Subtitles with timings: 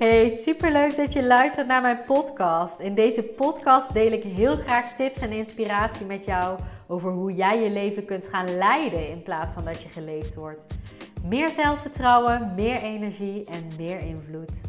[0.00, 2.78] Hey, superleuk dat je luistert naar mijn podcast.
[2.78, 7.62] In deze podcast deel ik heel graag tips en inspiratie met jou over hoe jij
[7.62, 10.66] je leven kunt gaan leiden in plaats van dat je geleefd wordt.
[11.24, 14.60] Meer zelfvertrouwen, meer energie en meer invloed.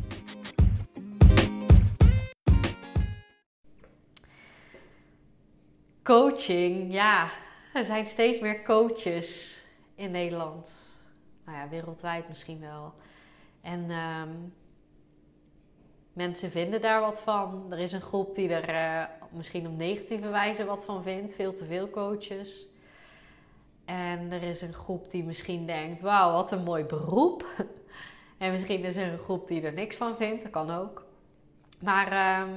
[6.03, 7.29] Coaching, ja,
[7.73, 9.59] er zijn steeds meer coaches
[9.95, 10.91] in Nederland.
[11.45, 12.93] Nou ja, wereldwijd misschien wel.
[13.61, 14.53] En um,
[16.13, 17.65] mensen vinden daar wat van.
[17.69, 21.33] Er is een groep die er uh, misschien op negatieve wijze wat van vindt.
[21.33, 22.65] Veel te veel coaches.
[23.85, 27.45] En er is een groep die misschien denkt: wauw, wat een mooi beroep.
[28.37, 30.43] en misschien is er een groep die er niks van vindt.
[30.43, 31.05] Dat kan ook.
[31.79, 32.53] Maar uh,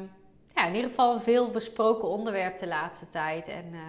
[0.54, 3.48] ja, in ieder geval een veel besproken onderwerp de laatste tijd.
[3.48, 3.80] En uh,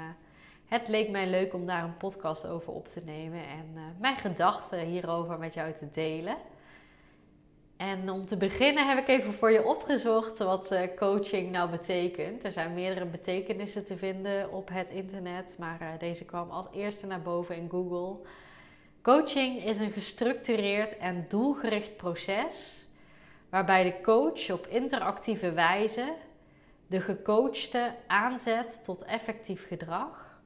[0.65, 3.47] het leek mij leuk om daar een podcast over op te nemen.
[3.47, 6.37] En uh, mijn gedachten hierover met jou te delen.
[7.77, 12.43] En om te beginnen heb ik even voor je opgezocht wat uh, coaching nou betekent.
[12.43, 17.05] Er zijn meerdere betekenissen te vinden op het internet, maar uh, deze kwam als eerste
[17.05, 18.27] naar boven in Google.
[19.01, 22.87] Coaching is een gestructureerd en doelgericht proces
[23.49, 26.13] waarbij de coach op interactieve wijze
[26.87, 30.39] de gecoachte aanzet tot effectief gedrag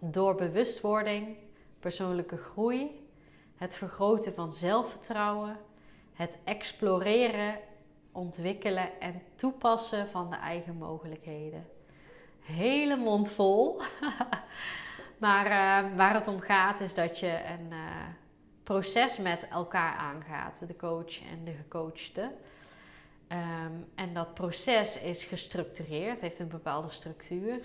[0.00, 1.36] door bewustwording,
[1.80, 3.08] persoonlijke groei,
[3.56, 5.56] het vergroten van zelfvertrouwen
[6.14, 7.58] het exploreren,
[8.12, 11.66] ontwikkelen en toepassen van de eigen mogelijkheden.
[12.40, 13.82] Hele mond vol.
[15.24, 17.78] maar uh, waar het om gaat is dat je een uh,
[18.62, 22.30] proces met elkaar aangaat, de coach en de gecoachte.
[23.28, 27.60] Um, en dat proces is gestructureerd, heeft een bepaalde structuur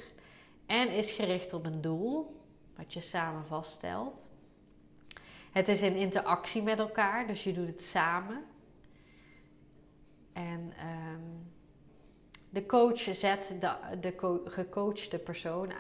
[0.65, 2.41] en is gericht op een doel,
[2.77, 4.28] wat je samen vaststelt.
[5.51, 8.45] Het is in interactie met elkaar, dus je doet het samen.
[10.33, 10.73] En
[11.13, 11.51] um,
[12.49, 15.75] de coach zet de, de gecoachte persoon uh,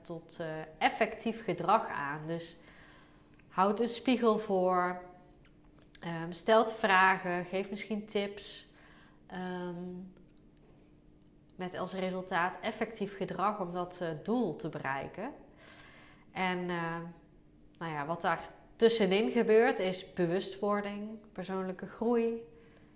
[0.00, 0.46] tot uh,
[0.78, 2.26] effectief gedrag aan.
[2.26, 2.56] Dus
[3.48, 5.02] houdt een spiegel voor,
[6.04, 8.68] um, stelt vragen, geeft misschien tips.
[9.32, 10.12] Um,
[11.56, 15.32] met als resultaat effectief gedrag om dat uh, doel te bereiken.
[16.32, 16.66] En
[17.78, 18.48] nou ja, wat daar
[18.80, 22.42] tussenin gebeurt is bewustwording, persoonlijke groei,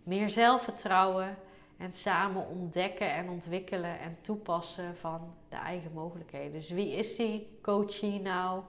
[0.03, 1.37] meer zelfvertrouwen
[1.77, 6.53] en samen ontdekken en ontwikkelen en toepassen van de eigen mogelijkheden.
[6.53, 8.63] Dus wie is die coachie nou?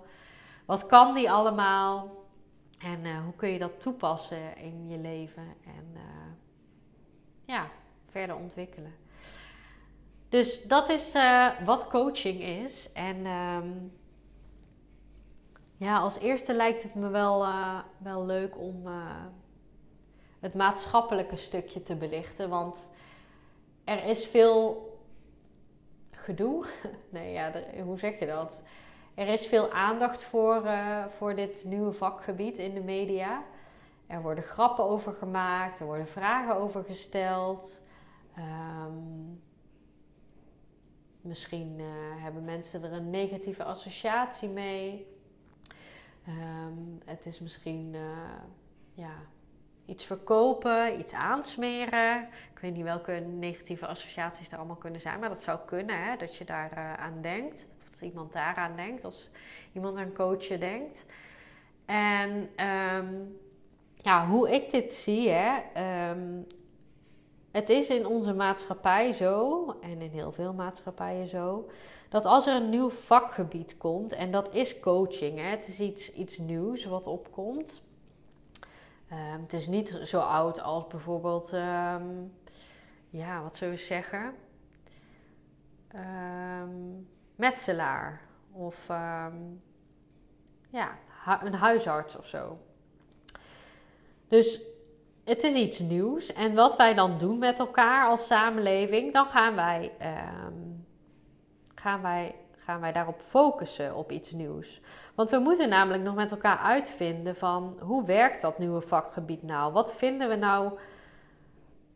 [0.66, 2.24] Wat kan die allemaal?
[2.80, 6.02] En uh, hoe kun je dat toepassen in je leven en uh,
[7.46, 7.70] ja,
[8.10, 8.94] verder ontwikkelen?
[10.30, 12.92] Dus dat is uh, wat coaching is.
[12.94, 13.92] En um,
[15.78, 19.26] ja, als eerste lijkt het me wel, uh, wel leuk om uh,
[20.40, 22.50] het maatschappelijke stukje te belichten.
[22.50, 22.90] Want
[23.84, 24.90] er is veel
[26.12, 26.66] gedoe.
[27.10, 27.52] nee, ja,
[27.84, 28.64] hoe zeg je dat?
[29.14, 33.44] Er is veel aandacht voor, uh, voor dit nieuwe vakgebied in de media.
[34.08, 37.82] Er worden grappen over gemaakt, er worden vragen over gesteld.
[38.38, 39.42] Um,
[41.22, 41.82] misschien
[42.18, 45.15] hebben mensen er een negatieve associatie mee.
[46.28, 48.02] Um, het is misschien uh,
[48.94, 49.14] ja,
[49.86, 52.22] iets verkopen, iets aansmeren.
[52.54, 56.16] Ik weet niet welke negatieve associaties er allemaal kunnen zijn, maar dat zou kunnen, hè,
[56.18, 57.66] dat je daar uh, aan denkt.
[57.82, 59.30] Of dat iemand daaraan denkt, als
[59.74, 61.06] iemand aan coachen denkt.
[61.86, 62.30] En
[62.66, 63.38] um,
[63.94, 65.62] ja, hoe ik dit zie, hè,
[66.10, 66.48] um,
[67.52, 71.70] het is in onze maatschappij zo, en in heel veel maatschappijen zo,
[72.16, 76.14] dat als er een nieuw vakgebied komt, en dat is coaching, hè, het is iets,
[76.14, 77.82] iets nieuws wat opkomt.
[79.12, 82.34] Um, het is niet zo oud als bijvoorbeeld, um,
[83.10, 84.34] ja, wat zullen we zeggen?
[85.96, 88.22] Um, metselaar
[88.52, 88.86] of
[90.70, 90.98] ja,
[91.44, 92.58] een huisarts of zo.
[94.28, 94.62] Dus
[95.24, 96.34] het is iets nieuws.
[96.34, 99.92] En wat wij dan doen met elkaar als samenleving, dan gaan wij,
[101.86, 104.82] gaan wij gaan wij daarop focussen op iets nieuws.
[105.16, 109.74] Want we moeten namelijk nog met elkaar uitvinden van hoe werkt dat nieuwe vakgebied nou?
[109.74, 110.80] Wat vinden we nou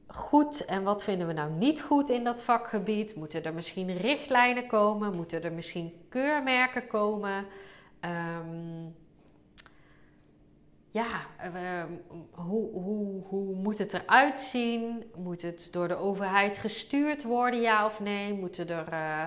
[0.08, 3.16] goed en wat vinden we nou niet goed in dat vakgebied?
[3.16, 5.16] Moeten er misschien richtlijnen komen?
[5.16, 7.46] Moeten er misschien keurmerken komen?
[8.06, 8.96] Um,
[10.90, 11.08] ja,
[11.38, 11.92] ehm,
[12.32, 15.12] hoe, hoe, hoe moet het eruit zien?
[15.16, 18.34] Moet het door de overheid gestuurd worden, ja of nee?
[18.34, 19.26] Moeten er, uh,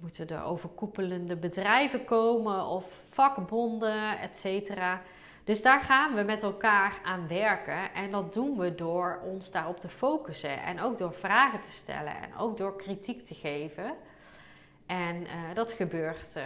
[0.00, 5.02] moeten er overkoepelende bedrijven komen of vakbonden, et cetera?
[5.48, 7.94] Dus daar gaan we met elkaar aan werken.
[7.94, 10.62] En dat doen we door ons daarop te focussen.
[10.62, 12.16] En ook door vragen te stellen.
[12.16, 13.94] En ook door kritiek te geven.
[14.86, 16.44] En uh, dat gebeurt, uh,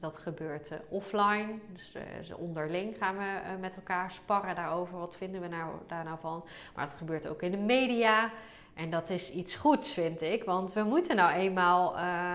[0.00, 1.58] dat gebeurt uh, offline.
[1.72, 4.98] Dus, dus, onderling gaan we met elkaar sparren daarover.
[4.98, 6.44] Wat vinden we nou, daar nou van?
[6.74, 8.30] Maar dat gebeurt ook in de media.
[8.76, 10.44] En dat is iets goeds, vind ik.
[10.44, 11.94] Want we moeten nou eenmaal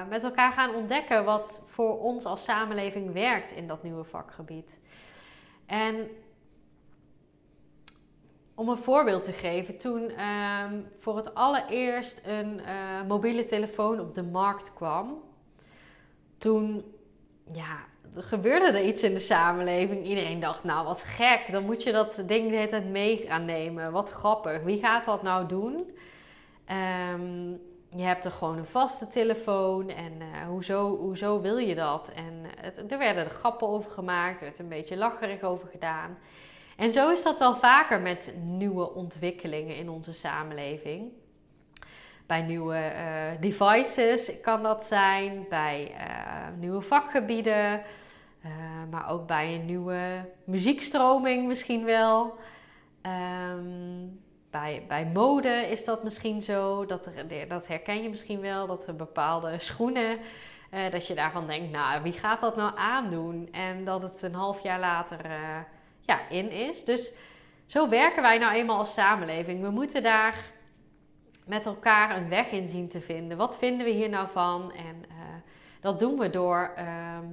[0.10, 4.80] met elkaar gaan ontdekken wat voor ons als samenleving werkt in dat nieuwe vakgebied.
[5.66, 6.10] En
[8.56, 14.14] om een voorbeeld te geven, toen um, voor het allereerst een uh, mobiele telefoon op
[14.14, 15.24] de markt kwam,
[16.38, 16.84] toen
[17.52, 17.78] ja,
[18.16, 20.06] gebeurde er iets in de samenleving.
[20.06, 23.92] Iedereen dacht, nou wat gek, dan moet je dat ding de hele mee gaan nemen.
[23.92, 25.98] Wat grappig, wie gaat dat nou doen?
[26.72, 27.60] Um,
[27.96, 32.12] je hebt er gewoon een vaste telefoon en uh, hoezo, hoezo wil je dat?
[32.16, 36.18] En eh, er werden er grappen over gemaakt, er werd een beetje lacherig over gedaan.
[36.78, 41.12] En zo is dat wel vaker met nieuwe ontwikkelingen in onze samenleving.
[42.26, 45.96] Bij nieuwe uh, devices kan dat zijn, bij
[46.60, 47.82] nieuwe vakgebieden,
[48.90, 52.38] maar ook bij een nieuwe muziekstroming misschien wel.
[53.02, 56.86] Um, bij, bij mode is dat misschien zo.
[56.86, 58.68] Dat, er, dat herken je misschien wel.
[58.68, 60.20] Dat er bepaalde schoenen.
[60.74, 63.50] Uh, dat je daarvan denkt, nou, wie gaat dat nou aandoen?
[63.52, 65.58] En dat het een half jaar later uh,
[66.02, 66.86] ja, in is.
[66.86, 67.12] Dus
[67.66, 69.62] zo werken wij nou eenmaal als samenleving.
[69.62, 70.36] We moeten daar
[71.46, 73.38] met elkaar een weg in zien te vinden.
[73.38, 74.74] Wat vinden we hier nou van?
[74.74, 75.16] En uh,
[75.80, 77.26] dat doen we door ehm,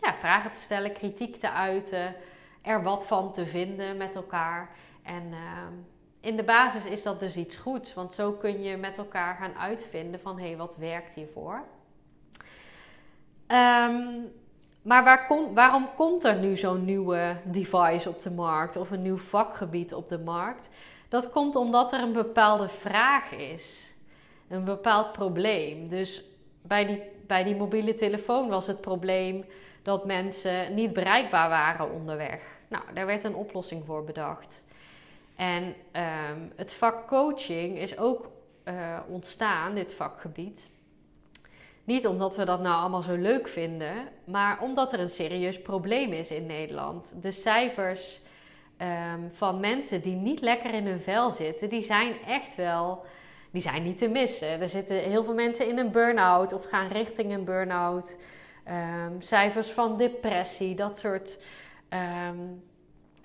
[0.00, 2.14] ja, vragen te stellen, kritiek te uiten,
[2.62, 4.70] er wat van te vinden met elkaar.
[5.02, 5.72] En ehm,
[6.24, 9.54] in de basis is dat dus iets goeds, want zo kun je met elkaar gaan
[9.58, 11.62] uitvinden van hé, hey, wat werkt hiervoor?
[13.48, 14.32] Um,
[14.82, 19.16] maar waar waarom komt er nu zo'n nieuwe device op de markt of een nieuw
[19.16, 20.68] vakgebied op de markt?
[21.08, 23.94] Dat komt omdat er een bepaalde vraag is,
[24.48, 25.88] een bepaald probleem.
[25.88, 26.24] Dus
[26.62, 29.44] bij die, bij die mobiele telefoon was het probleem
[29.82, 32.42] dat mensen niet bereikbaar waren onderweg.
[32.68, 34.62] Nou, daar werd een oplossing voor bedacht.
[35.36, 38.30] En ehm, het vak coaching is ook
[38.64, 40.70] uh, ontstaan, dit vakgebied.
[41.84, 43.94] Niet omdat we dat nou allemaal zo leuk vinden,
[44.24, 47.12] maar omdat er een serieus probleem is in Nederland.
[47.20, 48.20] De cijfers
[48.78, 53.04] um, van mensen die niet lekker in hun vel zitten, die zijn echt wel,
[53.50, 54.60] die zijn niet te missen.
[54.60, 58.16] Er zitten heel veel mensen in een burn-out of gaan richting een burn-out.
[58.68, 61.38] Um, cijfers van depressie, dat soort,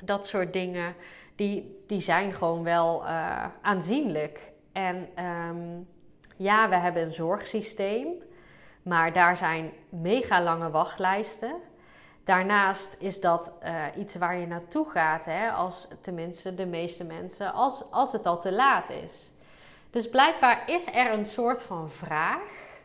[0.03, 0.95] dat soort dingen
[1.39, 4.39] die, die zijn gewoon wel uh, aanzienlijk.
[4.71, 5.87] En um,
[6.35, 8.07] ja, we hebben een zorgsysteem,
[8.83, 11.55] maar daar zijn mega lange wachtlijsten.
[12.23, 17.53] Daarnaast is dat uh, iets waar je naartoe gaat, hè, als tenminste de meeste mensen,
[17.53, 19.31] als, als het al te laat is.
[19.89, 22.77] Dus blijkbaar is er een soort van vraag.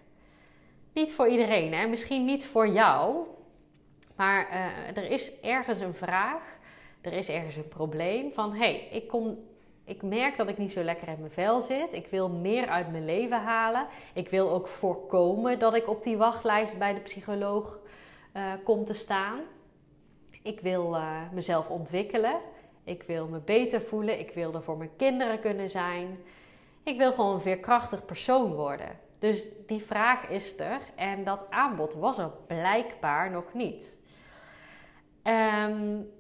[0.93, 1.87] Niet voor iedereen, hè?
[1.87, 3.27] misschien niet voor jou,
[4.17, 6.55] maar uh, er is ergens een vraag
[7.07, 9.39] er is ergens een probleem van hé, hey, ik kom
[9.85, 11.93] ik merk dat ik niet zo lekker in mijn vel zit.
[11.93, 13.87] Ik wil meer uit mijn leven halen.
[14.15, 17.79] Ik wil ook voorkomen dat ik op die wachtlijst bij de psycholoog
[18.37, 19.41] uh, kom te staan.
[20.43, 22.41] Ik wil uh, mezelf ontwikkelen.
[22.85, 24.19] Ik wil me beter voelen.
[24.19, 26.19] Ik wil er voor mijn kinderen kunnen zijn.
[26.83, 28.99] Ik wil gewoon een veerkrachtig persoon worden.
[29.19, 34.01] Dus die vraag is er en dat aanbod was er blijkbaar nog niet.
[35.23, 36.11] Um,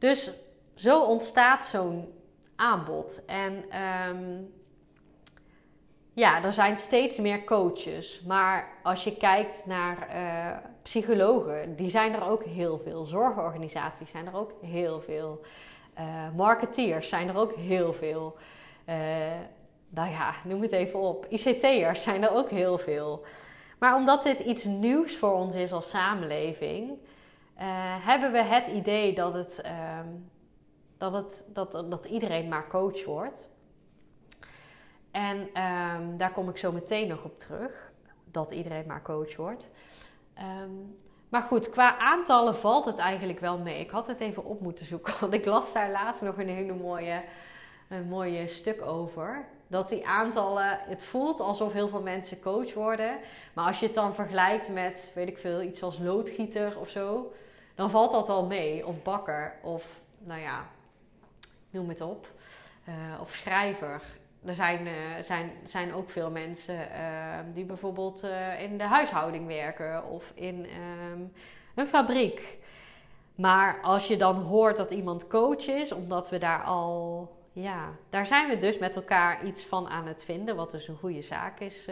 [0.00, 0.32] dus
[0.74, 2.12] zo ontstaat zo'n
[2.56, 3.24] aanbod.
[3.26, 4.52] En um,
[6.12, 8.22] ja, er zijn steeds meer coaches.
[8.26, 13.04] Maar als je kijkt naar uh, psychologen, die zijn er ook heel veel.
[13.04, 15.40] Zorgorganisaties zijn er ook heel veel.
[15.98, 16.04] Uh,
[16.36, 18.36] marketeers zijn er ook heel veel.
[18.88, 18.96] Uh,
[19.88, 21.26] nou ja, noem het even op.
[21.28, 23.24] ICT'ers zijn er ook heel veel.
[23.78, 26.98] Maar omdat dit iets nieuws voor ons is als samenleving,
[28.04, 29.98] hebben we het idee dat, het, uh,
[30.98, 33.48] dat, het, dat, dat iedereen maar coach wordt.
[35.10, 37.92] En um, daar kom ik zo meteen nog op terug.
[38.24, 39.68] dat iedereen maar coach wordt.
[40.34, 40.70] Ehm,
[41.28, 43.80] maar goed, qua aantallen valt het eigenlijk wel mee.
[43.80, 46.74] Ik had het even op moeten zoeken, want ik las daar laatst nog een hele
[46.74, 47.22] mooie,
[47.88, 49.44] een mooie stuk over.
[49.66, 53.18] Dat die aantallen, het voelt alsof heel veel mensen coach worden.
[53.54, 57.32] Maar als je het dan vergelijkt met, weet ik veel, iets als loodgieter of zo,
[57.80, 58.86] dan valt dat wel mee.
[58.86, 60.64] Of bakker, of nou ja,
[61.70, 62.26] noem het op.
[62.88, 64.02] Uh, of schrijver.
[64.44, 68.22] Er zijn, uh, zijn, zijn ook veel mensen uh, die bijvoorbeeld
[68.58, 70.66] in de huishouding werken of in
[71.12, 71.32] um,
[71.74, 72.58] een fabriek.
[73.34, 78.26] Maar als je dan hoort dat iemand coach is, omdat we daar al, ja, daar
[78.26, 81.60] zijn we dus met elkaar iets van aan het vinden, wat dus een goede zaak
[81.60, 81.88] is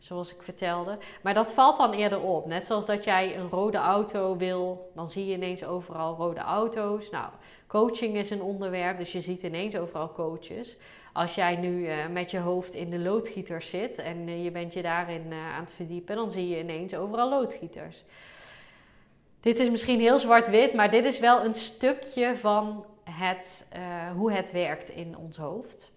[0.00, 0.98] zoals ik vertelde.
[1.22, 2.46] Maar dat valt dan eerder op.
[2.46, 7.10] Net zoals dat jij een rode auto wil, dan zie je ineens overal rode auto's.
[7.10, 7.26] Nou,
[7.66, 10.76] coaching is een onderwerp, dus je ziet ineens overal coaches.
[11.12, 14.72] Als jij nu uh, met je hoofd in de loodgieter zit en uh, je bent
[14.72, 18.04] je daarin uh, aan het verdiepen, dan zie je ineens overal loodgieters.
[19.40, 23.66] Dit is misschien heel zwart-wit, maar dit is wel een stukje van het,
[24.16, 25.92] hoe het werkt in ons hoofd.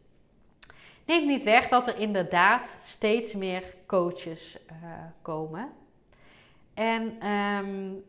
[1.06, 3.64] Neemt niet weg dat er inderdaad steeds meer
[3.94, 4.58] coaches
[5.22, 5.70] komen.
[6.74, 8.04] En um,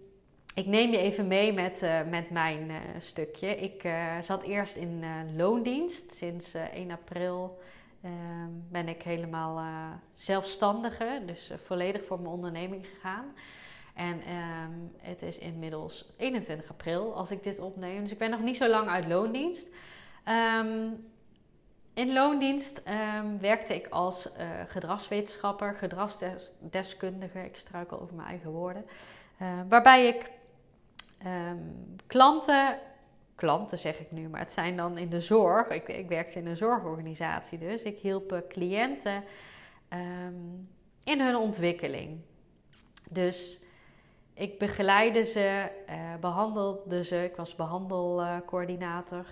[0.55, 3.57] ik neem je even mee met, uh, met mijn uh, stukje.
[3.57, 3.89] Ik
[4.21, 5.05] zat eerst in
[5.37, 6.13] loondienst.
[6.13, 7.59] Sinds 1 april
[8.03, 9.63] ehm, ben ik helemaal
[10.15, 13.35] zelfstandige, dus volledig voor mijn onderneming gegaan.
[13.95, 18.03] En um, het is inmiddels 21 april als ik dit opneem.
[18.03, 19.69] Dus ik ben nog niet zo lang uit loondienst.
[21.95, 22.83] In loondienst
[23.41, 24.29] werkte ik als
[24.67, 27.45] gedragswetenschapper, gedragsdeskundige.
[27.45, 28.85] Ik struikel over mijn eigen woorden.
[29.69, 30.31] waarbij ik
[31.27, 32.79] um, klanten,
[33.35, 35.69] klanten zeg ik nu, maar het zijn dan in de zorg.
[35.69, 37.83] Ik, ik werkte in een zorgorganisatie dus.
[37.83, 39.25] Ik hielp cliënten
[39.93, 40.69] um,
[41.05, 42.21] in hun ontwikkeling.
[43.11, 43.61] Dus
[44.35, 45.71] ik begeleide ze,
[46.21, 47.25] behandelde ze.
[47.25, 49.27] Ik was behandelcoördinator.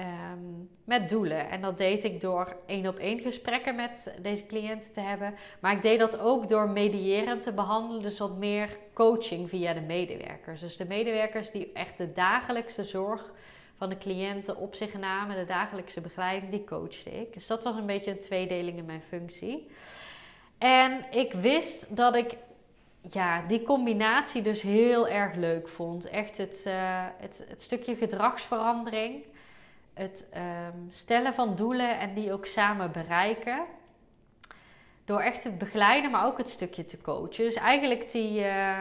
[0.00, 1.50] Um, met doelen.
[1.50, 5.34] En dat deed ik door één op één gesprekken met deze cliënten te hebben.
[5.60, 8.02] Maar ik deed dat ook door mediërend te behandelen.
[8.02, 10.60] Dus wat meer coaching via de medewerkers.
[10.60, 13.32] Dus de medewerkers die echt de dagelijkse zorg
[13.76, 17.32] van de cliënten op zich namen, de dagelijkse begeleiding, die coachte ik.
[17.34, 19.70] Dus dat was een beetje een tweedeling in mijn functie.
[20.58, 22.36] En ik wist dat ik
[23.10, 26.08] ja, die combinatie dus heel erg leuk vond.
[26.08, 29.24] Echt het, uh, het, het stukje gedragsverandering
[30.00, 33.64] het ehm, stellen van doelen en die ook samen bereiken.
[35.04, 37.44] Door echt te begeleiden, maar ook het stukje te coachen.
[37.44, 38.78] Dus eigenlijk die, uh,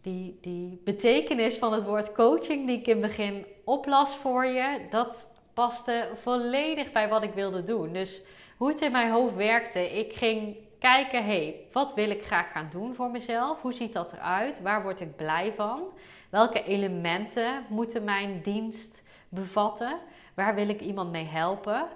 [0.00, 4.86] die, die betekenis van het woord coaching die ik in het begin oplas voor je,
[4.90, 7.92] dat paste volledig bij wat ik wilde doen.
[7.92, 8.22] Dus
[8.56, 12.68] hoe het in mijn hoofd werkte, ik ging kijken, hey, wat wil ik graag gaan
[12.70, 13.60] doen voor mezelf?
[13.60, 14.60] Hoe ziet dat eruit?
[14.60, 15.82] Waar word ik blij van?
[16.30, 18.99] Welke elementen moeten mijn dienst
[19.30, 19.98] bevatten?
[20.34, 21.88] Waar wil ik iemand mee helpen?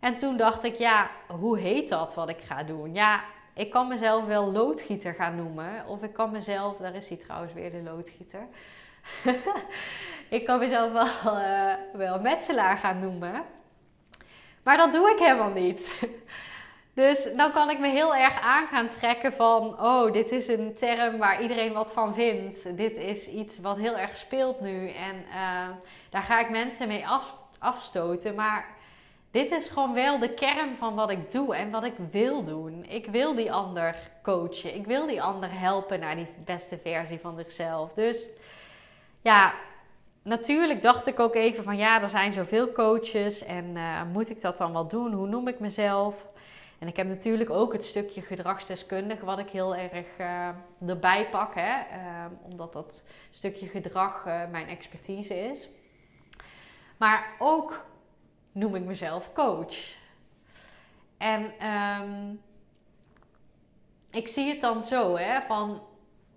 [0.00, 2.94] En toen dacht ik, ja, hoe heet dat wat ik ga doen?
[2.94, 5.86] Ja, ik kan mezelf wel loodgieter gaan noemen.
[5.86, 8.46] Of ik kan mezelf, daar is hij trouwens weer de loodgieter.
[10.28, 13.42] ik kan mezelf wel, uh, wel metselaar gaan noemen.
[14.62, 16.08] Maar dat doe ik helemaal niet.
[17.00, 20.74] Dus dan kan ik me heel erg aan gaan trekken van, oh, dit is een
[20.74, 22.76] term waar iedereen wat van vindt.
[22.76, 25.68] Dit is iets wat heel erg speelt nu en uh,
[26.10, 28.34] daar ga ik mensen mee af, afstoten.
[28.34, 28.66] Maar
[29.30, 32.84] dit is gewoon wel de kern van wat ik doe en wat ik wil doen.
[32.88, 34.74] Ik wil die ander coachen.
[34.74, 37.92] Ik wil die ander helpen naar die beste versie van zichzelf.
[37.92, 38.28] Dus
[39.22, 39.52] ja,
[40.22, 44.40] natuurlijk dacht ik ook even van ja, er zijn zoveel coaches en uh, moet ik
[44.40, 45.12] dat dan wel doen?
[45.12, 46.28] Hoe noem ik mezelf?
[46.80, 50.48] En ik heb natuurlijk ook het stukje gedragsdeskundige, wat ik heel erg uh,
[50.86, 51.78] erbij pak, hè?
[51.78, 55.68] Uh, omdat dat stukje gedrag uh, mijn expertise is.
[56.96, 57.86] Maar ook
[58.52, 59.94] noem ik mezelf coach.
[61.16, 62.40] En um,
[64.10, 65.82] ik zie het dan zo, hè, van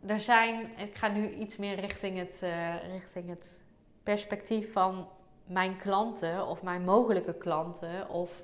[0.06, 2.44] er zijn, ik ga nu iets meer richting het,
[2.92, 3.58] richting het
[4.04, 5.08] perspectief van
[5.46, 8.44] mijn klanten of mijn mogelijke klanten of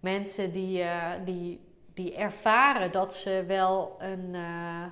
[0.00, 1.60] mensen die, uh, die,
[1.94, 4.84] die ervaren dat ze wel een, uh,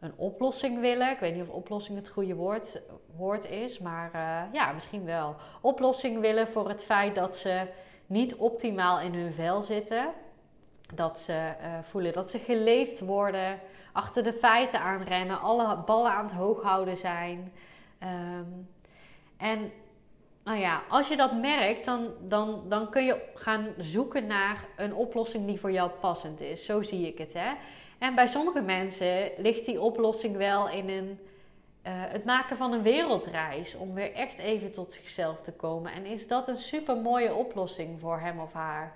[0.00, 1.10] een oplossing willen.
[1.10, 2.80] Ik weet niet of oplossing het goede woord,
[3.16, 5.36] woord is, maar uh, ja, misschien wel.
[5.60, 7.66] Oplossing willen voor het feit dat ze
[8.06, 10.12] niet optimaal in hun vel zitten.
[10.94, 13.60] Dat ze voelen dat ze geleefd worden,
[13.92, 17.52] achter de feiten aanrennen, alle ballen aan het hoog houden zijn.
[18.02, 18.68] Um,
[19.36, 19.72] en
[20.46, 24.94] nou ja, als je dat merkt, dan, dan, dan kun je gaan zoeken naar een
[24.94, 26.64] oplossing die voor jou passend is.
[26.64, 27.32] Zo zie ik het.
[27.32, 27.52] Hè?
[27.98, 31.18] En bij sommige mensen ligt die oplossing wel in een,
[31.86, 33.74] uh, het maken van een wereldreis.
[33.74, 35.92] Om weer echt even tot zichzelf te komen.
[35.92, 38.92] En is dat een super mooie oplossing voor hem of haar?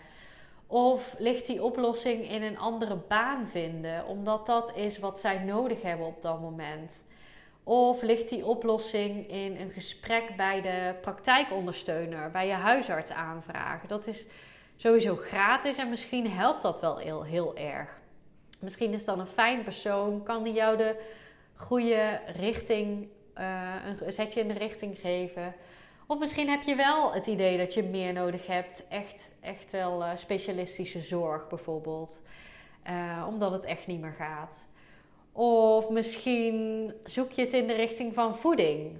[0.67, 5.83] Of ligt die oplossing in een andere baan vinden, omdat dat is wat zij nodig
[5.83, 7.03] hebben op dat moment?
[7.71, 13.89] Of ligt die oplossing in een gesprek bij de praktijkondersteuner, bij je huisarts aanvragen?
[13.89, 14.27] Dat is
[14.77, 18.01] sowieso gratis en misschien helpt dat wel heel, erg.
[18.61, 21.01] Misschien is dan een fijn persoon, kan die jou de
[21.55, 23.09] goede richting,
[23.39, 25.55] uh, een zetje in de richting geven.
[26.07, 28.89] Of misschien heb je wel het idee dat je meer nodig hebt.
[28.89, 32.23] Echt, echt wel uh, specialistische zorg bijvoorbeeld.
[32.91, 34.69] Uh, omdat het echt niet meer gaat.
[35.33, 38.99] Of misschien zoek je het in de richting van voeding.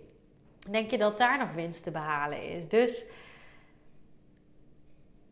[0.71, 2.69] Denk je dat daar nog winst te behalen is?
[2.69, 3.05] Dus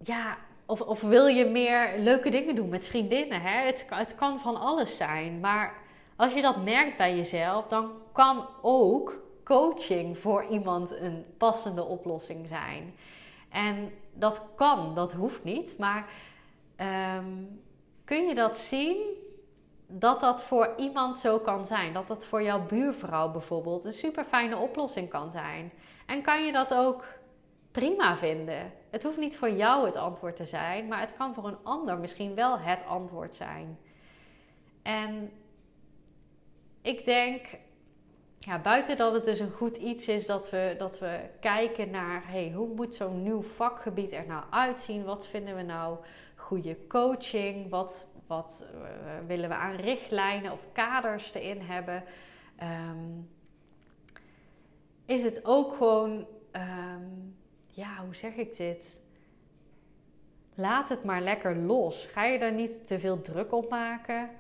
[0.03, 3.41] ja, of, of wil je meer leuke dingen doen met vriendinnen?
[3.41, 3.67] Hè?
[3.67, 5.41] Het, het kan van alles zijn.
[5.41, 5.75] Maar
[6.17, 12.49] als je dat merkt bij jezelf, dan kan ook coaching voor iemand een passende oplossing
[12.49, 12.95] zijn.
[13.49, 15.79] En dat kan, dat hoeft niet.
[15.79, 16.11] Maar
[16.77, 17.27] ehm,
[18.05, 18.97] kun je dat zien?
[19.91, 21.93] Dat dat voor iemand zo kan zijn.
[21.93, 25.73] Dat dat voor jouw buurvrouw bijvoorbeeld een super fijne oplossing kan zijn.
[26.07, 27.05] En kan je dat ook
[27.71, 28.73] prima vinden?
[28.91, 31.99] Het hoeft niet voor jou het antwoord te zijn, maar het kan voor een ander
[31.99, 33.79] misschien wel het antwoord zijn.
[34.83, 35.31] En
[36.83, 37.47] ik denk
[38.39, 42.23] ja, buiten dat het dus een goed iets is dat we, dat we kijken naar
[42.27, 45.05] hey, hoe moet zo'n nieuw vakgebied er nou uitzien?
[45.05, 45.97] Wat vinden we nou
[46.37, 47.71] goede coaching?
[47.71, 48.81] Wat, wat uh,
[49.27, 52.05] willen we aan richtlijnen of kaders erin hebben?
[52.63, 53.31] Um,
[55.07, 59.01] is het ook gewoon, um, ja, hoe zeg ik dit?
[60.55, 62.05] Laat het maar lekker los.
[62.05, 64.31] Ga je daar niet te veel druk op maken?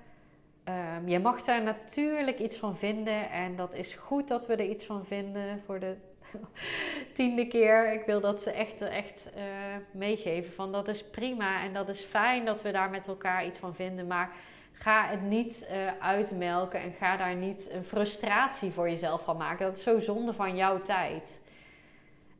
[0.98, 4.68] Um, je mag daar natuurlijk iets van vinden en dat is goed dat we er
[4.68, 5.96] iets van vinden voor de
[7.14, 7.92] tiende keer.
[7.92, 9.42] Ik wil dat ze echt, echt uh,
[9.90, 13.58] meegeven van dat is prima en dat is fijn dat we daar met elkaar iets
[13.58, 14.30] van vinden, maar
[14.72, 19.66] ga het niet uh, uitmelken en ga daar niet een frustratie voor jezelf van maken.
[19.66, 21.40] Dat is zo zonde van jouw tijd.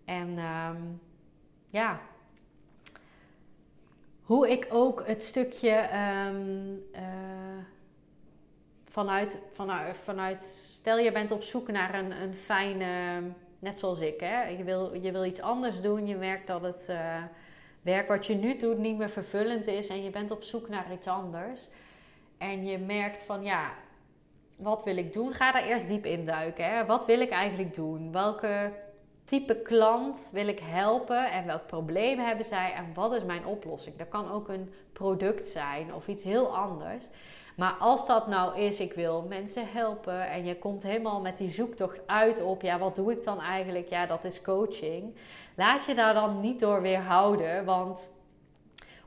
[0.05, 1.01] En um,
[1.71, 2.01] ja,
[4.23, 5.89] hoe ik ook het stukje
[6.27, 7.65] um, uh,
[8.85, 13.23] vanuit, vanuit, vanuit, stel je bent op zoek naar een, een fijne,
[13.59, 14.49] net zoals ik, hè?
[14.49, 17.23] Je, wil, je wil iets anders doen, je merkt dat het uh,
[17.83, 20.93] werk wat je nu doet niet meer vervullend is en je bent op zoek naar
[20.93, 21.69] iets anders.
[22.39, 23.73] En je merkt van ja,
[24.57, 25.33] wat wil ik doen?
[25.33, 26.65] Ga daar eerst diep induiken.
[26.65, 26.87] Hè?
[26.87, 28.13] Wat wil ik eigenlijk doen?
[28.13, 28.73] Welke
[29.25, 33.97] type klant wil ik helpen en welk probleem hebben zij en wat is mijn oplossing?
[33.97, 37.05] Dat kan ook een product zijn of iets heel anders.
[37.59, 41.51] Maar als dat nou is, ik wil mensen helpen en je komt helemaal met die
[41.51, 43.89] zoektocht uit op, ja, wat doe ik dan eigenlijk?
[43.89, 45.15] Ja, dat is coaching.
[45.57, 48.13] Laat je daar dan niet door weerhouden, want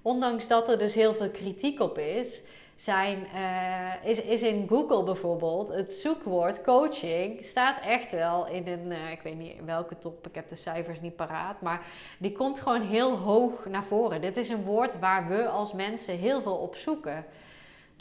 [0.01, 2.43] ondanks dat er dus heel veel kritiek op is,
[2.75, 8.91] zijn, uh, is, is in Google bijvoorbeeld het zoekwoord coaching staat echt wel in een,
[8.91, 11.85] uh, ik weet niet welke top, ik heb de cijfers niet paraat, maar
[12.19, 14.21] die komt gewoon heel hoog naar voren.
[14.21, 17.25] Dit is een woord waar we als mensen heel veel op zoeken.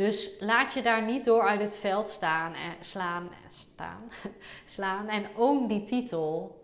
[0.00, 4.10] Dus laat je daar niet door uit het veld staan en slaan, staan,
[4.76, 6.60] slaan en own die titel.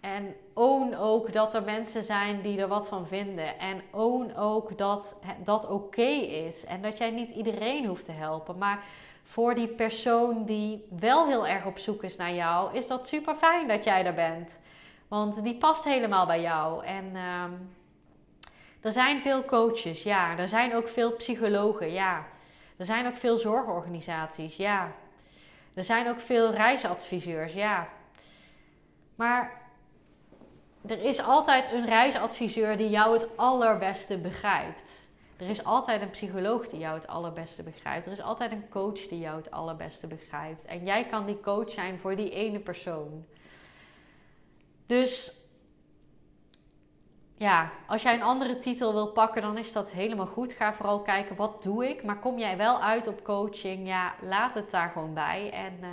[0.00, 3.58] En own ook dat er mensen zijn die er wat van vinden.
[3.58, 6.10] En own ook dat dat oké
[6.46, 6.64] is.
[6.64, 8.58] En dat jij niet iedereen hoeft te helpen.
[8.58, 8.84] Maar
[9.22, 13.34] voor die persoon die wel heel erg op zoek is naar jou, is dat super
[13.34, 14.58] fijn dat jij er bent.
[15.08, 16.84] Want die past helemaal bij jou.
[16.84, 17.44] En uh,
[18.80, 20.38] er zijn veel coaches, ja.
[20.38, 22.32] Er zijn ook veel psychologen, ja.
[22.76, 24.92] Er zijn ook veel zorgorganisaties, ja.
[25.74, 27.88] Er zijn ook veel reisadviseurs, ja.
[29.14, 29.62] Maar
[30.86, 35.08] er is altijd een reisadviseur die jou het allerbeste begrijpt.
[35.36, 38.06] Er is altijd een psycholoog die jou het allerbeste begrijpt.
[38.06, 40.64] Er is altijd een coach die jou het allerbeste begrijpt.
[40.64, 43.24] En jij kan die coach zijn voor die ene persoon.
[44.86, 45.43] Dus
[47.36, 50.52] ja, als jij een andere titel wil pakken, dan is dat helemaal goed.
[50.52, 52.02] Ga vooral kijken wat doe ik.
[52.02, 55.50] Maar kom jij wel uit op coaching, ja, laat het daar gewoon bij.
[55.50, 55.88] En uh,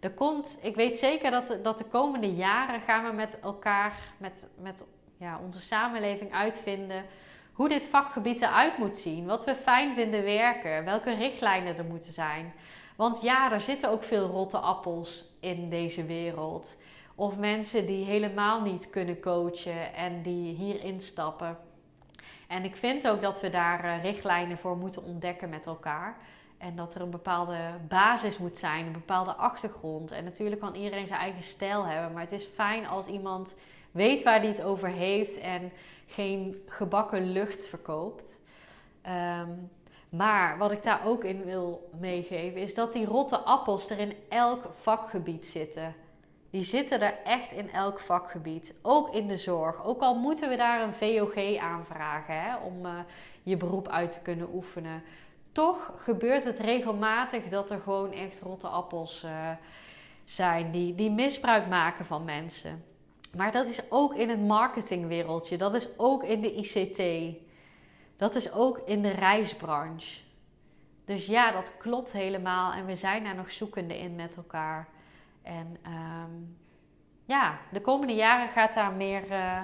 [0.00, 4.46] er komt, ik weet zeker dat, dat de komende jaren gaan we met elkaar, met,
[4.58, 4.84] met
[5.16, 7.04] ja, onze samenleving uitvinden
[7.52, 9.26] hoe dit vakgebied eruit moet zien.
[9.26, 12.52] Wat we fijn vinden werken, welke richtlijnen er moeten zijn.
[12.96, 16.76] Want ja, er zitten ook veel rotte appels in deze wereld
[17.14, 21.58] Of mensen die helemaal niet kunnen coachen en die hier instappen.
[22.48, 26.16] En ik vind ook dat we daar eh, richtlijnen voor moeten ontdekken met elkaar.
[26.58, 30.10] En dat er een bepaalde basis moet zijn, een bepaalde achtergrond.
[30.10, 32.12] En natuurlijk kan iedereen zijn eigen stijl hebben.
[32.12, 33.54] Maar het is fijn als iemand
[33.90, 35.72] weet waar hij het over heeft en
[36.06, 38.40] geen gebakken lucht verkoopt.
[39.02, 39.50] Ehm,
[40.08, 44.14] maar wat ik daar ook in wil meegeven, is dat die rotte appels er in
[44.28, 45.94] elk vakgebied zitten.
[46.52, 48.74] Die zitten er echt in elk vakgebied.
[48.82, 49.84] Ook in de zorg.
[49.84, 52.98] Ook al moeten we daar een VOG aanvragen hè, om uh,
[53.42, 55.02] je beroep uit te kunnen oefenen.
[55.52, 59.50] Toch gebeurt het regelmatig dat er gewoon echt rotte appels uh,
[60.24, 62.84] zijn die, die misbruik maken van mensen.
[63.36, 65.58] Maar dat is ook in het marketingwereldje.
[65.58, 67.36] Dat is ook in de ICT.
[68.16, 70.20] Dat is ook in de reisbranche.
[71.04, 72.72] Dus ja, dat klopt helemaal.
[72.72, 74.88] En we zijn daar nog zoekende in met elkaar.
[75.42, 76.56] En um,
[77.24, 79.62] ja, de komende jaren gaat daar meer, uh,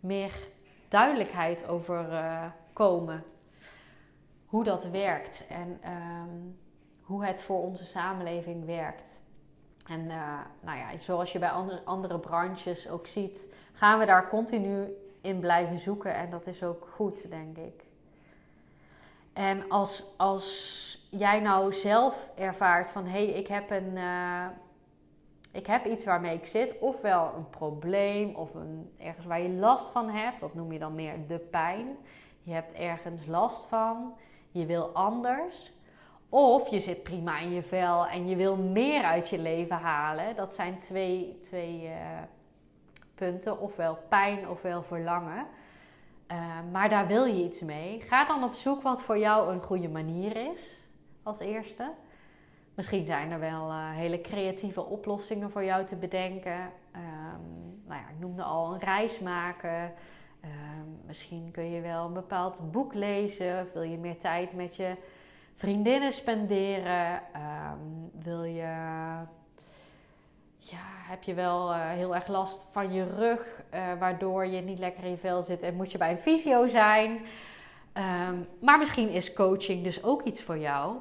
[0.00, 0.48] meer
[0.88, 3.24] duidelijkheid over uh, komen.
[4.46, 6.58] Hoe dat werkt en um,
[7.02, 9.22] hoe het voor onze samenleving werkt.
[9.86, 14.28] En uh, nou ja, zoals je bij andere, andere branches ook ziet, gaan we daar
[14.28, 16.14] continu in blijven zoeken.
[16.14, 17.84] En dat is ook goed, denk ik.
[19.32, 23.98] En als, als jij nou zelf ervaart van hé, hey, ik heb een.
[25.56, 29.90] Ik heb iets waarmee ik zit, ofwel een probleem of een, ergens waar je last
[29.90, 31.96] van hebt, dat noem je dan meer de pijn.
[32.42, 34.14] Je hebt ergens last van,
[34.50, 35.72] je wil anders.
[36.28, 40.36] Of je zit prima in je vel en je wil meer uit je leven halen.
[40.36, 41.92] Dat zijn twee, twee uh,
[43.14, 45.46] punten, ofwel pijn ofwel verlangen.
[46.32, 46.38] Uh,
[46.72, 48.00] maar daar wil je iets mee.
[48.00, 50.80] Ga dan op zoek wat voor jou een goede manier is,
[51.22, 51.92] als eerste.
[52.76, 56.60] Misschien zijn er wel uh, hele creatieve oplossingen voor jou te bedenken.
[56.96, 59.92] Um, nou ja, ik noemde al een reis maken.
[60.44, 63.62] Um, misschien kun je wel een bepaald boek lezen.
[63.62, 64.94] Of wil je meer tijd met je
[65.54, 67.12] vriendinnen spenderen?
[67.12, 68.68] Um, wil je
[70.58, 74.78] ja, heb je wel uh, heel erg last van je rug, uh, waardoor je niet
[74.78, 77.20] lekker in je vel zit en moet je bij een fysio zijn.
[78.60, 80.96] Maar misschien is coaching dus ook iets voor jou.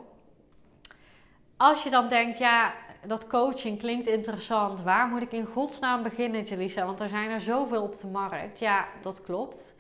[1.58, 2.74] Als je dan denkt, ja,
[3.08, 6.86] dat coaching klinkt interessant, waar moet ik in godsnaam beginnen, Jelisa?
[6.86, 8.60] Want er zijn er zoveel op de markt.
[8.60, 9.76] Ja, dat klopt.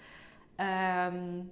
[0.57, 1.51] Um,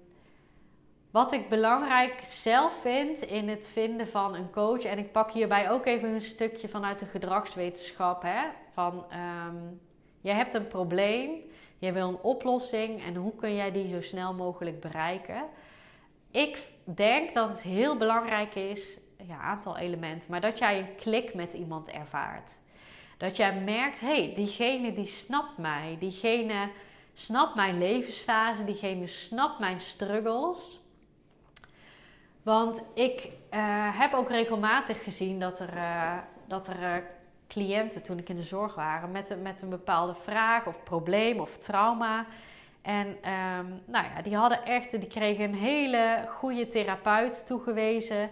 [1.12, 5.72] wat ik belangrijk zelf vind in het vinden van een coach, en ik pak hierbij
[5.72, 8.42] ook even een stukje vanuit de gedragswetenschap, hè,
[8.74, 9.06] van
[9.48, 9.82] um,
[10.22, 11.32] je hebt een probleem,
[11.78, 15.44] je wil een oplossing en hoe kun jij die zo snel mogelijk bereiken?
[16.32, 21.34] Ik denk dat het heel belangrijk is, ja, aantal elementen, maar dat jij een klik
[21.34, 22.52] met iemand ervaart.
[23.18, 26.70] Dat jij merkt, hé, hey, diegene die snapt mij, diegene
[27.14, 30.82] snapt mijn levensfase, diegene snapt mijn struggles.
[32.44, 36.96] Want ik uh, heb ook regelmatig gezien dat er, uh, dat er uh,
[37.48, 41.58] cliënten, toen ik in de zorg waren, met, met een bepaalde vraag of probleem of
[41.58, 42.26] trauma.
[42.82, 48.30] En um, nou ja, die hadden echt, die kregen een hele goede therapeut toegewezen,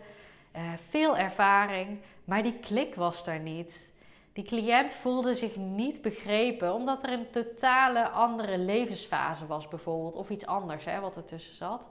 [0.90, 3.92] veel ervaring, maar die klik was er niet.
[4.34, 10.30] Die cliënt voelde zich niet begrepen, omdat er een totale andere levensfase was, bijvoorbeeld, of
[10.30, 11.84] iets anders hè, wat ertussen zat.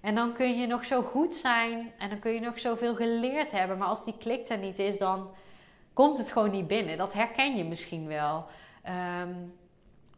[0.00, 3.50] En dan kun je nog zo goed zijn en dan kun je nog zoveel geleerd
[3.50, 3.78] hebben.
[3.78, 5.30] Maar als die klik er niet is, dan
[5.92, 6.98] komt het gewoon niet binnen.
[6.98, 8.44] Dat herken je misschien wel.
[9.22, 9.54] Um,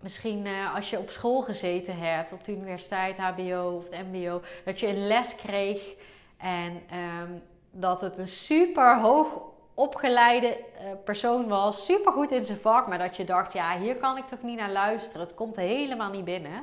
[0.01, 4.43] misschien uh, als je op school gezeten hebt, op de universiteit, HBO of het MBO,
[4.65, 5.95] dat je een les kreeg
[6.37, 6.83] en
[7.23, 9.41] um, dat het een super hoog
[9.75, 13.97] opgeleide uh, persoon was, super goed in zijn vak, maar dat je dacht, ja, hier
[13.97, 15.21] kan ik toch niet naar luisteren.
[15.21, 16.63] Het komt helemaal niet binnen.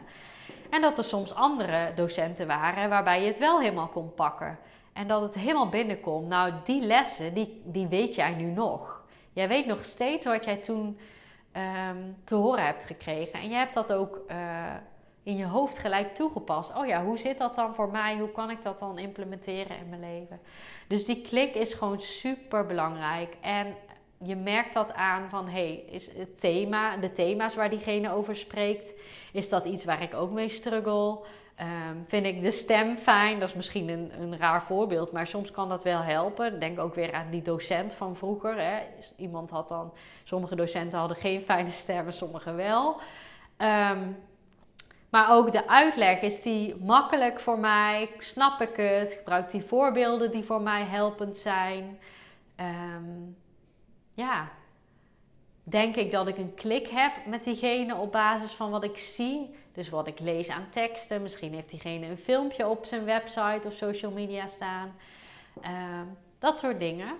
[0.70, 4.60] En dat er soms andere docenten waren waarbij je het wel helemaal kon pakken.
[4.93, 6.28] En dat het helemaal binnenkomt.
[6.28, 9.02] Nou, die lessen, die, die weet jij nu nog.
[9.34, 11.00] Jij weet nog steeds wat jij toen
[11.88, 13.39] um, te horen hebt gekregen.
[13.39, 14.36] En je hebt dat ook uh,
[15.28, 16.76] in je hoofd gelijk toegepast.
[16.76, 18.18] Oh ja, hoe zit dat dan voor mij?
[18.18, 20.40] Hoe kan ik dat dan implementeren in mijn leven?
[20.88, 23.38] Dus die klik is gewoon super belangrijk.
[23.42, 23.76] En
[24.18, 28.94] je merkt dat aan van hey, is het thema, de thema's waar diegene over spreekt,
[29.34, 31.20] is dat iets waar ik ook mee struggle?
[31.62, 33.40] Um, vind ik de stem fijn?
[33.40, 36.60] Dat is misschien een, een raar voorbeeld, maar soms kan dat wel helpen.
[36.60, 38.62] Denk ook weer aan die docent van vroeger.
[38.62, 38.80] Hè.
[39.16, 43.00] Iemand had dan, sommige docenten hadden geen fijne stemmen, sommige wel.
[43.58, 44.18] Um,
[45.10, 48.10] maar ook de uitleg is die makkelijk voor mij.
[48.20, 49.13] Snap ik het?
[49.13, 52.00] Gebruik die voorbeelden die voor mij helpend zijn.
[52.60, 53.38] Um,
[54.13, 54.50] ja,
[55.63, 59.56] denk ik dat ik een klik heb met diegene op basis van wat ik zie.
[59.74, 61.22] Dus wat ik lees aan teksten.
[61.22, 64.96] Misschien heeft diegene een filmpje op zijn website of social media staan.
[65.62, 66.06] Ehm,
[66.39, 67.15] dat soort dingen.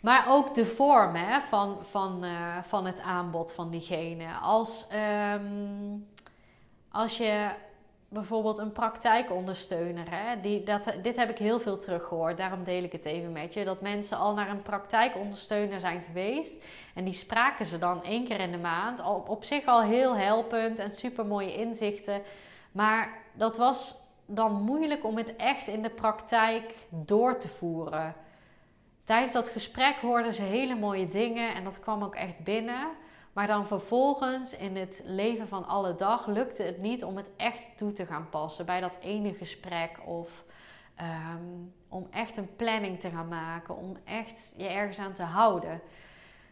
[0.00, 4.34] Maar ook de vorm hè, van, van, uh, van het aanbod van diegene.
[4.34, 4.86] Als,
[5.34, 6.06] um,
[6.92, 7.50] als je
[8.12, 10.10] bijvoorbeeld een praktijkondersteuner.
[10.10, 10.40] Hè?
[10.40, 13.64] Die, dat, dit heb ik heel veel teruggehoord, daarom deel ik het even met je.
[13.64, 16.64] Dat mensen al naar een praktijkondersteuner zijn geweest.
[16.94, 19.02] En die spraken ze dan één keer in de maand.
[19.04, 22.22] Op, op zich al heel helpend en super mooie inzichten.
[22.72, 28.14] Maar dat was dan moeilijk om het echt in de praktijk door te voeren.
[29.04, 32.88] Tijdens dat gesprek hoorden ze hele mooie dingen en dat kwam ook echt binnen.
[33.32, 37.62] Maar dan vervolgens in het leven van alle dag lukte het niet om het echt
[37.76, 40.44] toe te gaan passen bij dat ene gesprek of
[40.94, 41.44] ehm,
[41.88, 45.80] om echt een planning te gaan maken, om echt je ergens aan te houden.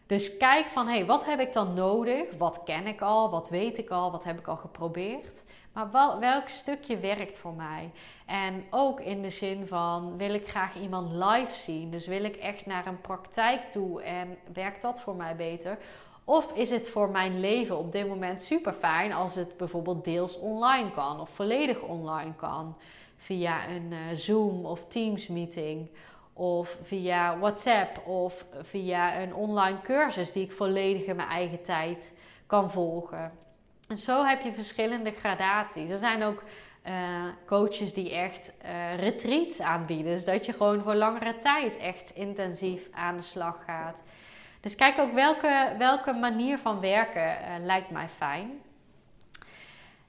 [0.05, 2.37] Dus kijk van hé, hey, wat heb ik dan nodig?
[2.37, 3.29] Wat ken ik al?
[3.29, 4.11] Wat weet ik al?
[4.11, 5.43] Wat heb ik al geprobeerd?
[5.73, 7.91] Maar wel, welk stukje werkt voor mij?
[8.25, 11.91] En ook in de zin van wil ik graag iemand live zien?
[11.91, 15.77] Dus wil ik echt naar een praktijk toe en werkt dat voor mij beter?
[16.23, 20.39] Of is het voor mijn leven op dit moment super fijn als het bijvoorbeeld deels
[20.39, 22.75] online kan of volledig online kan?
[23.17, 25.89] Via een uh, Zoom of Teams meeting
[26.33, 32.11] of via WhatsApp of via een online cursus die ik volledig in mijn eigen tijd
[32.47, 33.31] kan volgen.
[33.87, 35.89] En zo heb je verschillende gradaties.
[35.89, 36.43] Er zijn ook
[36.87, 36.93] uh,
[37.45, 40.13] coaches die echt uh, retreats aanbieden.
[40.13, 44.01] Dus dat je gewoon voor langere tijd echt intensief aan de slag gaat.
[44.61, 48.61] Dus kijk ook welke, welke manier van werken uh, lijkt mij fijn.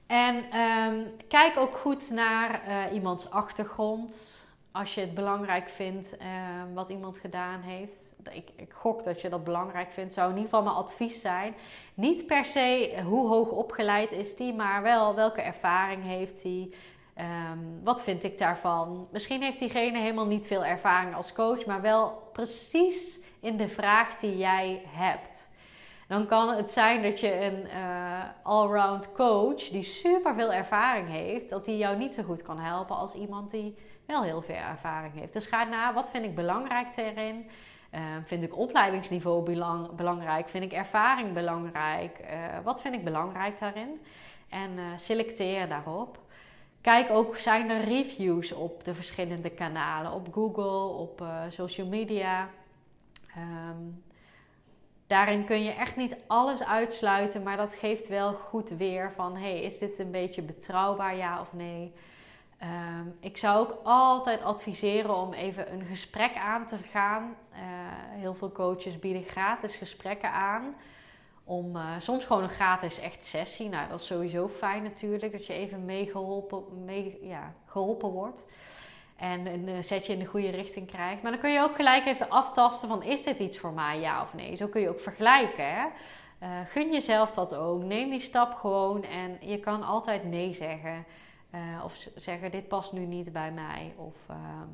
[0.07, 4.41] En um, kijk ook goed naar uh, iemands achtergrond.
[4.71, 6.27] Als je het belangrijk vindt uh,
[6.73, 8.11] wat iemand gedaan heeft.
[8.31, 10.13] Ik, ik, gok dat je dat belangrijk vindt.
[10.13, 11.55] Zou in ieder geval mijn advies zijn.
[11.93, 16.73] Niet per se hoe hoog opgeleid is die, maar wel welke ervaring heeft hij.
[17.17, 19.07] Um, wat vind ik daarvan?
[19.11, 24.15] Misschien heeft diegene helemaal niet veel ervaring als coach, maar wel precies in de vraag
[24.15, 25.51] die jij hebt.
[26.07, 31.49] Dan kan het zijn dat je een uh, allround coach die super veel ervaring heeft,
[31.49, 35.13] dat die jou niet zo goed kan helpen als iemand die wel heel veel ervaring
[35.13, 35.33] heeft.
[35.33, 37.49] Dus ga na, wat vind ik belangrijk daarin?
[37.93, 40.49] Uh, vind ik opleidingsniveau belang, belangrijk?
[40.49, 42.19] Vind ik ervaring belangrijk?
[42.21, 42.29] Uh,
[42.63, 44.01] wat vind ik belangrijk daarin?
[44.49, 46.19] En selecteer daarop.
[46.81, 50.11] Kijk ook, zijn er reviews op de verschillende kanalen?
[50.11, 52.49] Op Google, op social media.
[53.37, 54.03] Um,
[55.07, 59.61] daarin kun je echt niet alles uitsluiten, maar dat geeft wel goed weer van: hey,
[59.61, 61.93] is dit een beetje betrouwbaar, ja of nee?
[62.63, 67.35] Um, ik zou ook altijd adviseren om even een gesprek aan te gaan.
[67.53, 67.59] Uh,
[68.19, 70.75] heel veel coaches bieden gratis gesprekken aan.
[71.43, 73.69] Om uh, soms gewoon een gratis echt sessie.
[73.69, 78.43] Nou, dat is sowieso fijn natuurlijk, dat je even meegeholpen, mee, ja, geholpen wordt
[79.23, 81.21] en een eh, setje in de goede richting krijgt.
[81.21, 84.21] Maar dan kun je ook gelijk even aftasten van is dit iets voor mij, ja
[84.21, 84.55] of nee.
[84.55, 85.65] Zo kun je ook vergelijken.
[85.65, 85.85] Hè?
[86.43, 87.83] Uh, gun jezelf dat ook.
[87.83, 91.05] Neem die stap gewoon en je kan altijd nee zeggen.
[91.55, 93.93] Uh, of zeggen dit past nu niet bij mij.
[93.95, 94.69] Of ehm,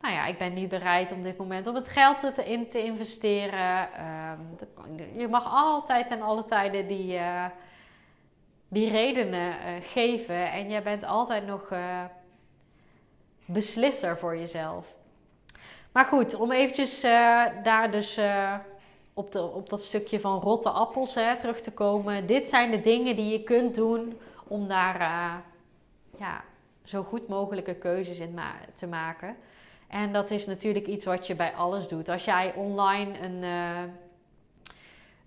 [0.00, 3.88] nou ja, ik ben niet bereid om dit moment om het geld in te investeren.
[3.98, 7.20] Uh, je mag altijd en alle tijden die,
[8.68, 10.52] die redenen geven.
[10.52, 11.72] En jij bent altijd nog
[13.52, 14.86] beslisser voor jezelf.
[15.92, 18.54] Maar goed, om eventjes uh, daar dus uh,
[19.14, 22.26] op, de, op dat stukje van rotte appels hè, terug te komen.
[22.26, 25.34] Dit zijn de dingen die je kunt doen om daar uh,
[26.18, 26.44] ja,
[26.84, 28.38] zo goed mogelijke keuzes in
[28.74, 29.36] te maken.
[29.88, 32.08] En dat is natuurlijk iets wat je bij alles doet.
[32.08, 33.42] Als jij online een,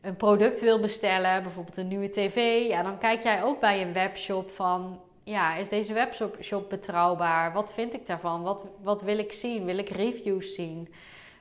[0.01, 3.93] een product wil bestellen, bijvoorbeeld een nieuwe tv, ja, dan kijk jij ook bij een
[3.93, 7.53] webshop van ja, is deze webshop betrouwbaar?
[7.53, 8.41] Wat vind ik daarvan?
[8.41, 9.65] Wat, wat wil ik zien?
[9.65, 10.93] Wil ik reviews zien?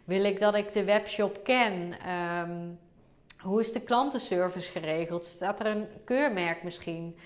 [0.05, 2.01] Wil ik dat ik de webshop ken?
[2.01, 2.59] Ehm,
[3.39, 5.25] hoe is de klantenservice geregeld?
[5.25, 7.17] Staat er een keurmerk misschien?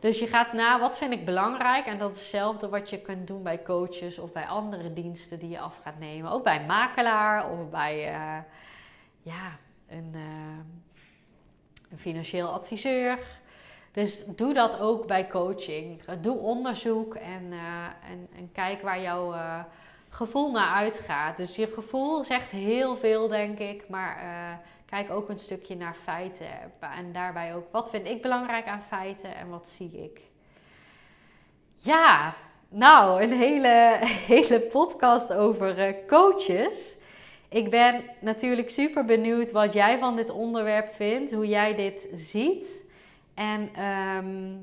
[0.00, 1.86] Dus je gaat na, wat vind ik belangrijk?
[1.86, 5.48] En dat is hetzelfde wat je kunt doen bij coaches of bij andere diensten die
[5.48, 6.30] je af gaat nemen.
[6.30, 8.38] Ook bij een makelaar of bij uh,
[9.22, 10.58] ja, een, uh,
[11.90, 13.18] een financieel adviseur.
[13.92, 16.00] Dus doe dat ook bij coaching.
[16.20, 19.58] Doe onderzoek en, uh, en, en, kijk waar jouw uh,
[20.08, 21.36] gevoel naar uitgaat.
[21.36, 23.88] Dus je gevoel zegt heel veel, denk ik.
[23.88, 24.16] Maar
[24.86, 26.46] kijk ook een stukje naar feiten.
[26.80, 30.20] En daarbij ook, wat vind ik belangrijk aan feiten en wat zie ik?
[31.76, 32.34] Ja,
[32.68, 33.98] nou, een hele,
[34.34, 36.96] hele podcast over coaches.
[37.48, 42.81] Ik ben natuurlijk super benieuwd wat jij van dit onderwerp vindt, hoe jij dit ziet.
[43.34, 44.56] En ehm,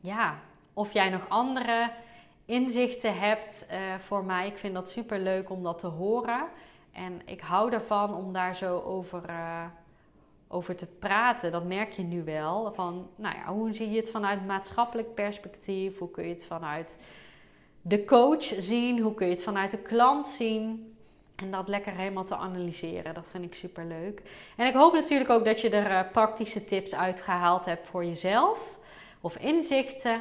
[0.00, 0.38] ja,
[0.72, 1.90] of jij nog andere
[2.44, 4.46] inzichten hebt uh, voor mij.
[4.46, 6.46] Ik vind dat super leuk om dat te horen.
[6.92, 9.64] En ik hou ervan om daar zo over, uh,
[10.48, 11.52] over te praten.
[11.52, 12.72] Dat merk je nu wel.
[12.74, 15.98] Van, nou ja, hoe zie je het vanuit maatschappelijk perspectief?
[15.98, 16.98] Hoe kun je het vanuit
[17.82, 19.00] de coach zien?
[19.00, 20.95] Hoe kun je het vanuit de klant zien?
[21.36, 23.14] En dat lekker helemaal te analyseren.
[23.14, 24.22] Dat vind ik super leuk.
[24.56, 28.78] En ik hoop natuurlijk ook dat je er uh, praktische tips uitgehaald hebt voor jezelf.
[29.20, 30.20] Of inzichten.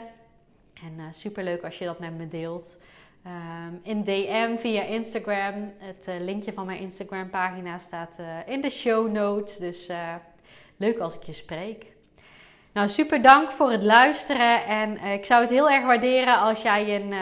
[0.83, 2.77] En uh, super leuk als je dat met me deelt.
[3.25, 5.73] Um, in DM via Instagram.
[5.77, 9.57] Het uh, linkje van mijn Instagram pagina staat in de show notes.
[9.57, 9.89] Dus
[10.77, 11.85] leuk als ik je spreek.
[12.73, 14.65] Nou, super dank voor het luisteren.
[14.65, 17.13] En ik zou het heel erg waarderen als jij een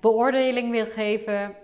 [0.00, 1.56] beoordeling wil geven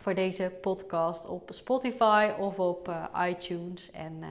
[0.00, 3.90] voor deze podcast op Spotify of op uh, iTunes.
[3.90, 4.28] En uh,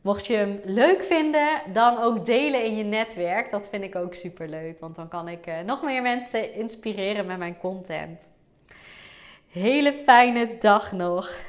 [0.00, 3.50] mocht je hem leuk vinden, dan ook delen in je netwerk.
[3.50, 7.26] Dat vind ik ook super leuk, want dan kan ik uh, nog meer mensen inspireren
[7.26, 8.28] met mijn content.
[9.48, 11.30] Hele fijne dag nog.